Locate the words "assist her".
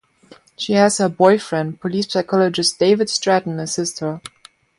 3.59-4.19